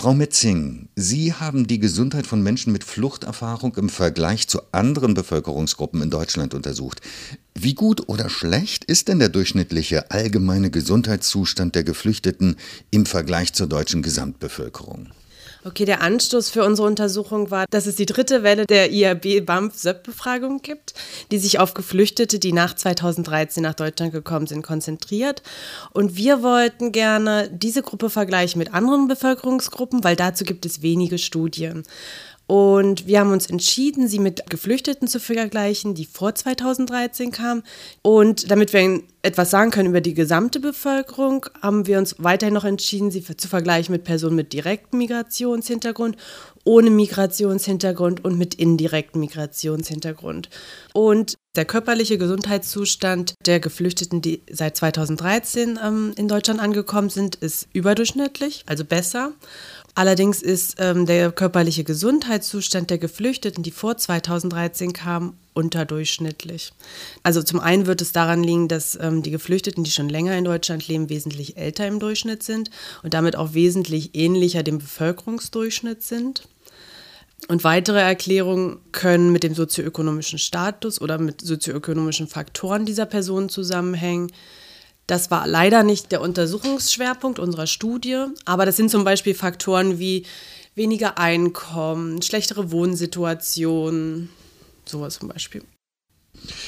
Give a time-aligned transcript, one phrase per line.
[0.00, 6.00] Frau Metzing, Sie haben die Gesundheit von Menschen mit Fluchterfahrung im Vergleich zu anderen Bevölkerungsgruppen
[6.00, 7.02] in Deutschland untersucht.
[7.54, 12.56] Wie gut oder schlecht ist denn der durchschnittliche allgemeine Gesundheitszustand der Geflüchteten
[12.90, 15.08] im Vergleich zur deutschen Gesamtbevölkerung?
[15.62, 20.94] Okay, der Anstoß für unsere Untersuchung war, dass es die dritte Welle der IAB-BAMF-SÖP-Befragung gibt,
[21.30, 25.42] die sich auf Geflüchtete, die nach 2013 nach Deutschland gekommen sind, konzentriert.
[25.92, 31.18] Und wir wollten gerne diese Gruppe vergleichen mit anderen Bevölkerungsgruppen, weil dazu gibt es wenige
[31.18, 31.82] Studien.
[32.50, 37.62] Und wir haben uns entschieden, sie mit Geflüchteten zu vergleichen, die vor 2013 kamen.
[38.02, 42.64] Und damit wir etwas sagen können über die gesamte Bevölkerung, haben wir uns weiterhin noch
[42.64, 46.16] entschieden, sie zu vergleichen mit Personen mit direktem Migrationshintergrund,
[46.64, 50.50] ohne Migrationshintergrund und mit indirektem Migrationshintergrund.
[50.92, 57.68] Und der körperliche Gesundheitszustand der Geflüchteten, die seit 2013 ähm, in Deutschland angekommen sind, ist
[57.72, 59.32] überdurchschnittlich, also besser.
[60.00, 66.72] Allerdings ist ähm, der körperliche Gesundheitszustand der Geflüchteten, die vor 2013 kamen, unterdurchschnittlich.
[67.22, 70.44] Also zum einen wird es daran liegen, dass ähm, die Geflüchteten, die schon länger in
[70.44, 72.70] Deutschland leben, wesentlich älter im Durchschnitt sind
[73.02, 76.48] und damit auch wesentlich ähnlicher dem Bevölkerungsdurchschnitt sind.
[77.48, 84.32] Und weitere Erklärungen können mit dem sozioökonomischen Status oder mit sozioökonomischen Faktoren dieser Personen zusammenhängen.
[85.06, 90.24] Das war leider nicht der Untersuchungsschwerpunkt unserer Studie, aber das sind zum Beispiel Faktoren wie
[90.74, 94.28] weniger Einkommen, schlechtere Wohnsituation,
[94.84, 95.62] sowas zum Beispiel.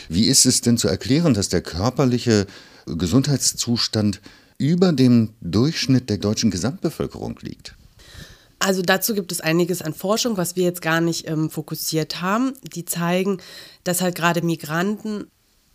[0.09, 2.47] Wie ist es denn zu erklären, dass der körperliche
[2.87, 4.21] Gesundheitszustand
[4.59, 7.75] über dem Durchschnitt der deutschen Gesamtbevölkerung liegt?
[8.59, 12.53] Also dazu gibt es einiges an Forschung, was wir jetzt gar nicht ähm, fokussiert haben.
[12.63, 13.39] Die zeigen,
[13.83, 15.27] dass halt gerade Migranten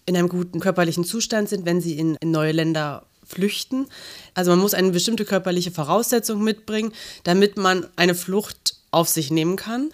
[0.08, 3.88] in einem guten körperlichen Zustand sind, wenn sie in, in neue Länder flüchten.
[4.34, 9.58] Also man muss eine bestimmte körperliche Voraussetzung mitbringen, damit man eine Flucht auf sich nehmen
[9.58, 9.92] kann.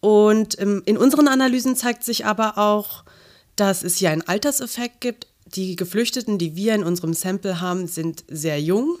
[0.00, 3.04] Und ähm, in unseren Analysen zeigt sich aber auch,
[3.54, 5.26] dass es hier einen Alterseffekt gibt.
[5.44, 8.98] Die Geflüchteten, die wir in unserem Sample haben, sind sehr jung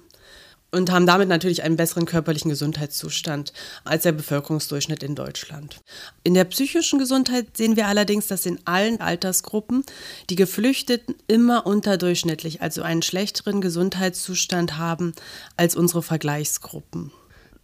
[0.70, 3.52] und haben damit natürlich einen besseren körperlichen Gesundheitszustand
[3.84, 5.80] als der Bevölkerungsdurchschnitt in Deutschland.
[6.22, 9.84] In der psychischen Gesundheit sehen wir allerdings, dass in allen Altersgruppen
[10.28, 15.14] die Geflüchteten immer unterdurchschnittlich, also einen schlechteren Gesundheitszustand haben
[15.56, 17.10] als unsere Vergleichsgruppen.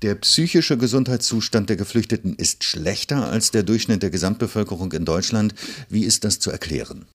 [0.03, 5.55] Der psychische Gesundheitszustand der Geflüchteten ist schlechter als der Durchschnitt der Gesamtbevölkerung in Deutschland.
[5.89, 7.06] Wie ist das zu erklären?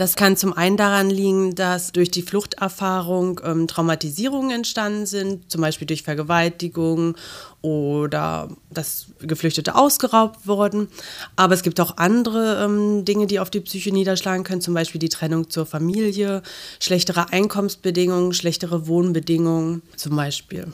[0.00, 5.60] Das kann zum einen daran liegen, dass durch die Fluchterfahrung ähm, Traumatisierungen entstanden sind, zum
[5.60, 7.16] Beispiel durch Vergewaltigung
[7.60, 10.88] oder dass Geflüchtete ausgeraubt wurden.
[11.36, 15.00] Aber es gibt auch andere ähm, Dinge, die auf die Psyche niederschlagen können, zum Beispiel
[15.00, 16.40] die Trennung zur Familie,
[16.80, 20.68] schlechtere Einkommensbedingungen, schlechtere Wohnbedingungen zum Beispiel.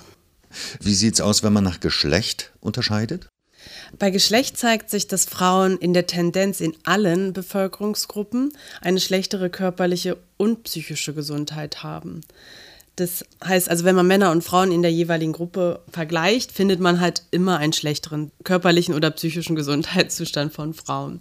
[0.80, 3.26] Wie sieht es aus, wenn man nach Geschlecht unterscheidet?
[3.98, 10.16] Bei Geschlecht zeigt sich, dass Frauen in der Tendenz in allen Bevölkerungsgruppen eine schlechtere körperliche
[10.36, 12.20] und psychische Gesundheit haben.
[12.96, 17.00] Das heißt also, wenn man Männer und Frauen in der jeweiligen Gruppe vergleicht, findet man
[17.00, 21.20] halt immer einen schlechteren körperlichen oder psychischen Gesundheitszustand von Frauen.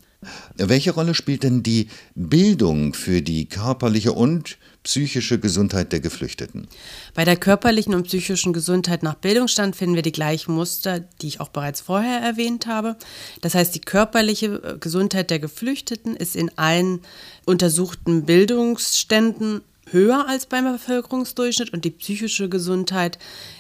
[0.56, 6.68] Welche Rolle spielt denn die Bildung für die körperliche und psychische Gesundheit der Geflüchteten?
[7.13, 11.40] Bei der körperlichen und psychischen Gesundheit nach Bildungsstand finden wir die gleichen Muster, die ich
[11.41, 12.96] auch bereits vorher erwähnt habe.
[13.41, 17.02] Das heißt, die körperliche äh, Gesundheit der Geflüchteten ist in allen
[17.46, 19.62] untersuchten Bildungsständen
[19.95, 23.17] höher als beim Bevölkerungsdurchschnitt und die psychische Gesundheit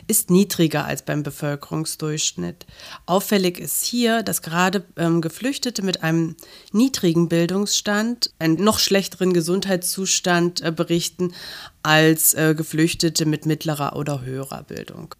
[0.07, 2.65] ist niedriger als beim Bevölkerungsdurchschnitt.
[3.05, 6.35] Auffällig ist hier, dass gerade ähm, Geflüchtete mit einem
[6.73, 11.33] niedrigen Bildungsstand einen noch schlechteren Gesundheitszustand äh, berichten
[11.81, 15.15] als äh, Geflüchtete mit mittlerer oder höherer Bildung.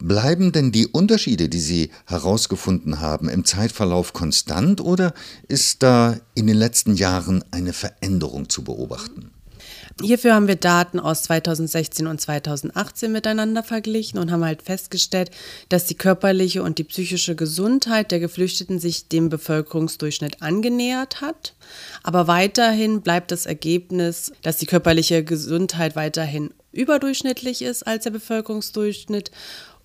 [0.00, 5.12] Bleiben denn die Unterschiede, die Sie herausgefunden haben, im Zeitverlauf konstant oder
[5.48, 9.32] ist da in den letzten Jahren eine Veränderung zu beobachten?
[10.00, 15.30] Hierfür haben wir Daten aus 2016 und 2018 miteinander verglichen und haben halt festgestellt,
[15.68, 21.54] dass die körperliche und die psychische Gesundheit der Geflüchteten sich dem Bevölkerungsdurchschnitt angenähert hat.
[22.02, 29.30] Aber weiterhin bleibt das Ergebnis, dass die körperliche Gesundheit weiterhin überdurchschnittlich ist als der Bevölkerungsdurchschnitt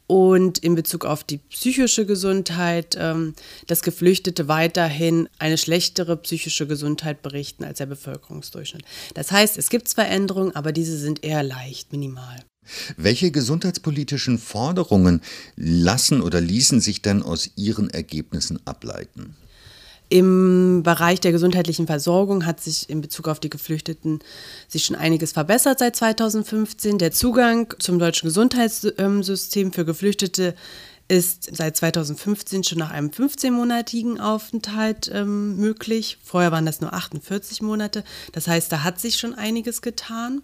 [0.08, 3.34] und in Bezug auf die psychische Gesundheit, ähm,
[3.68, 8.84] dass Geflüchtete weiterhin eine schlechtere psychische Gesundheit berichten als der Bevölkerungsdurchschnitt.
[9.14, 12.44] Das heißt, es gibt zwar Änderungen, aber diese sind eher leicht, minimal.
[12.96, 15.22] Welche gesundheitspolitischen Forderungen
[15.56, 19.36] lassen oder ließen sich denn aus Ihren Ergebnissen ableiten?
[20.10, 24.20] Im Bereich der gesundheitlichen Versorgung hat sich in Bezug auf die Geflüchteten
[24.68, 26.98] sich schon einiges verbessert seit 2015.
[27.00, 30.56] Der Zugang zum deutschen Gesundheitssystem für Geflüchtete
[31.08, 36.18] ist seit 2015 schon nach einem 15-monatigen Aufenthalt ähm, möglich.
[36.24, 38.04] Vorher waren das nur 48 Monate.
[38.32, 40.42] Das heißt, da hat sich schon einiges getan.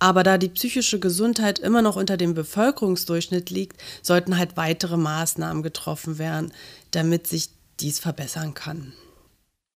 [0.00, 5.62] Aber da die psychische Gesundheit immer noch unter dem Bevölkerungsdurchschnitt liegt, sollten halt weitere Maßnahmen
[5.62, 6.52] getroffen werden,
[6.90, 7.50] damit sich
[7.84, 8.94] dies verbessern kann.